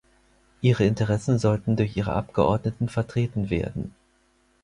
Ihre 0.61 0.85
Interessen 0.85 1.37
sollten 1.37 1.75
durch 1.75 1.95
ihre 1.95 2.13
Abgeordneten 2.13 2.89
vertreten 2.89 3.51
werden. 3.51 3.93